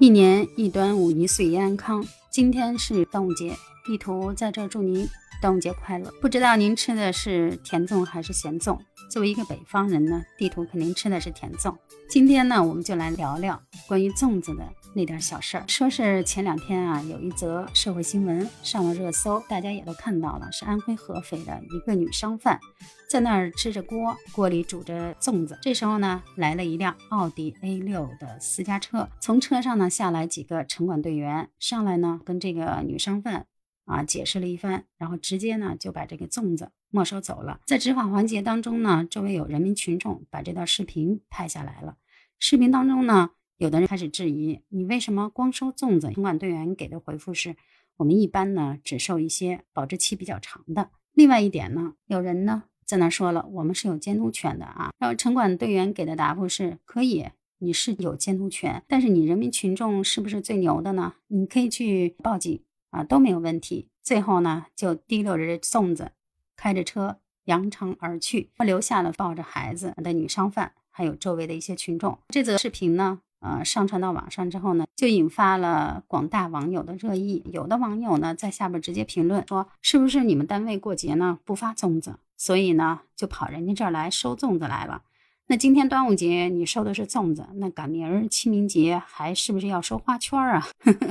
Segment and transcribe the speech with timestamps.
[0.00, 2.02] 一年一端午，一岁一安康。
[2.30, 3.54] 今天是端午节，
[3.84, 5.06] 地图在这祝您
[5.42, 6.10] 端午节快乐。
[6.22, 8.78] 不知道您吃的是甜粽还是咸粽？
[9.10, 11.76] 作为一个北方人呢，地图肯定吃的是甜粽。
[12.08, 15.64] 今天呢，我们就来聊聊关于粽子的那点小事儿。
[15.68, 22.58] 说是前两天啊，有一则社会新闻上了热搜，大家也都看到了，是安徽合肥的一个女商贩
[23.08, 25.58] 在那儿支着锅，锅里煮着粽子。
[25.62, 33.46] 这时候呢，来了一辆奥迪 A6 的私家车，从车上呢下来几个城管队员，上来呢跟这个女商贩。
[33.86, 37.58] 啊，解释了一番，然后直接呢就把这个粽子没收走了。
[37.66, 41.96] 在执法环节当中呢，周围有人民群众把这段视频拍下来了。
[42.38, 43.30] 视频当中呢，
[43.60, 46.10] 有的人开始质疑你为什么光收粽子？
[46.12, 47.56] 城管队员给的回复是：
[47.98, 50.88] 我们一般呢只收一些保质期比较长的。
[51.12, 54.90] 另外一点呢，有人呢在那说了，我们是有监督权的啊。
[54.98, 57.26] 然后城管队员给的答复是：可以，
[57.58, 61.16] 你是有监督权，但是你人民群众是不是最牛的呢？
[61.26, 62.62] 你可以去报警。
[62.88, 66.10] 啊都没有问题，最后呢就提溜着粽子，
[66.56, 72.18] 开着车扬长而去，留下了抱着孩子的女商贩，还有周围的一些群众。
[72.30, 77.42] 这则视频呢，呃，上传到网上之后呢，就引发了广大网友的热议。
[77.50, 85.02] 有的网友呢在下边直接评论说，是不是你们单位过节呢不发粽子，所以呢就跑人家这儿来收粽子来了？
[85.46, 90.64] 那今天端午节你收的是粽子，那赶明儿清明节还是不是要收花圈啊？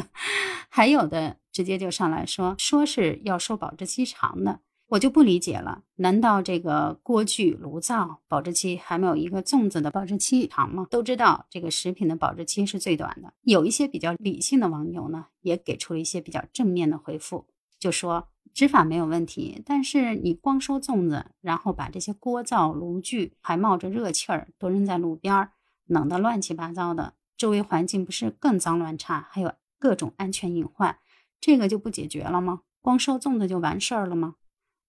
[0.69, 5.83] 还有的直接就上来说，说是要收保质期长的，我就不理解了。
[5.95, 10.87] 难道这个锅具炉灶保质期还没有一个粽子的保质期长吗？
[10.91, 13.33] 都知道这个食品的保质期是最短的。
[13.43, 17.47] 有一些比较理性的网友呢，也给出了一些比较正面的回复，
[17.79, 18.27] 就说。
[18.51, 25.51] 执法没有问题，但是你光收粽子，然后把这些锅灶炉具还冒着热气儿都扔在路边儿，
[25.85, 30.97] 冷得乱七八糟的，周围环境不是更脏乱差，还有各种安全隐患，
[31.39, 32.61] 这个就不解决了吗？
[32.81, 34.35] 光收粽子就完事儿了吗？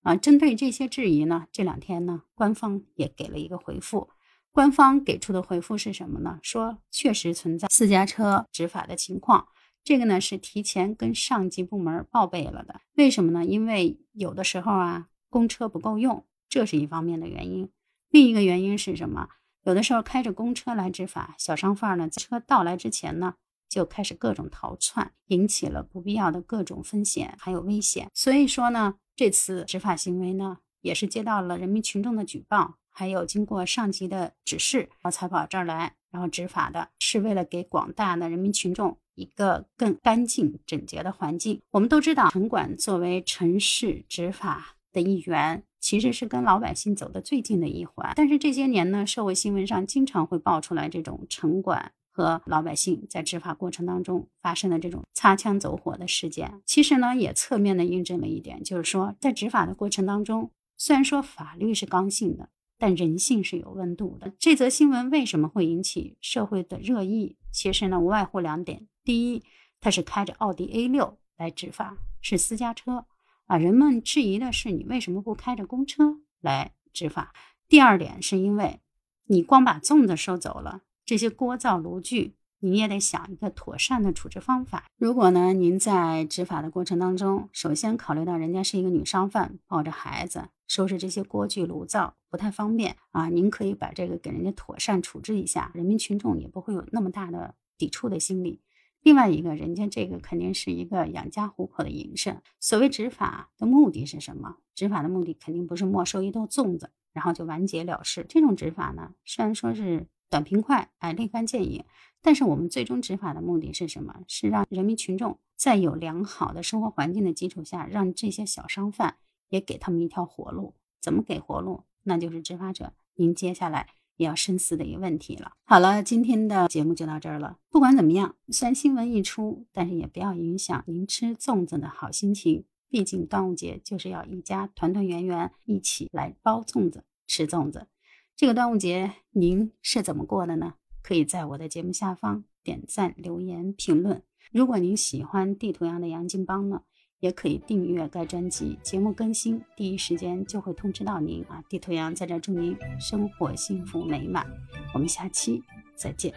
[0.02, 4.08] 啊，针对这些质疑呢，这两天呢，官方也给了一个回复。
[4.52, 6.40] 官方给出的回复是什么呢？
[6.42, 9.46] 说确实存在私家车执法的情况。
[9.84, 13.44] 这个呢是提前跟上级部门报备了的，为什么呢？
[13.44, 17.70] 因为有的时候啊，公车不够用，这是一方面的原因。
[18.10, 19.28] 另一个原因是什么？
[19.64, 23.34] 有的时候开着公车来执法，小商贩呢，在车到来之前呢，
[23.70, 28.10] 就开始各种逃窜，引起了不必要的各种风险还有危险。
[28.12, 38.98] 所以说呢，这次执法行为呢，也是接到了人民群众的举报，还有经过上级的指示，然后才跑这儿来，然后执法的，是为了给广大的人民群众。
[39.16, 41.60] 一个更干净整洁的环境。
[41.72, 48.14] 我们都知道，城管作为城市执法的一员，其实是跟老百姓走得最近的一环。
[48.16, 56.60] 但是这些年呢，社会新闻上经常会爆出来这种城管和老百姓在执法过程当中发生的这种擦枪走火的事件。
[56.66, 62.48] 其实呢，也侧面的印证了一点，就是说，在执法的过程当中，虽然说法律是刚性的，
[62.78, 64.32] 但人性是有温度的。
[64.38, 67.36] 这则新闻为什么会引起社会的热议？
[67.52, 68.86] 其实呢，无外乎两点。
[69.04, 69.42] 第一，
[69.80, 73.06] 他是开着奥迪 A 六来执法，是私家车
[73.46, 73.56] 啊。
[73.56, 77.32] 人们质疑的是，你为什么不开着公车来执法？
[77.68, 78.80] 第二点，是因为
[79.26, 84.84] 你光把粽子收走了，这些锅灶炉具，你也得想一个妥善的处置方法。
[84.96, 98.60] 如果呢，您在执法的过程当中，首先考虑到人家是一个女商贩，抱着孩子，收拾这些锅具炉灶不太方便啊，您可以把这个给人家妥善处置一下，人民群众也不会有那么大的抵触的心理。
[99.02, 102.40] 另外一个人家这个肯定是一个养家糊口的营生。
[102.60, 104.58] 所谓执法的目的是什么？
[104.76, 108.24] 执法的目的肯定不是没收一兜粽子，然后就完结了事。
[108.28, 111.84] 这种执法呢，虽然说是短平快，哎，立竿见影，
[112.22, 114.22] 但是我们最终执法的目的是什么？
[114.28, 119.16] 是让人民群众在有良好的生活环境的基础下，让这些小商贩
[119.48, 120.74] 也给他们一条活路。
[121.00, 121.82] 怎么给活路？
[122.04, 123.88] 那就是执法者您接下来。
[124.16, 125.52] 也要深思的一个问题了。
[125.64, 127.56] 好了，今天的节目就到这儿了。
[127.70, 132.66] 不管怎么样，虽然新闻一出，但是也不要影响您吃粽子的好心情。
[132.90, 137.86] 毕竟端午节就是要一家团团圆圆一起来包粽子、吃粽子。
[138.36, 140.74] 这个端午节您是怎么过的呢？
[141.02, 144.22] 可以在我的节目下方点赞、留言、评论。
[144.52, 146.82] 如果您喜欢地图羊的杨金邦呢？
[147.20, 151.62] 也可以订阅该专辑，节目更新第一时间就会通知到您啊！
[151.68, 154.46] 地图羊在这祝您生活幸福美满，
[154.94, 155.62] 我们下期
[155.94, 156.32] 再见。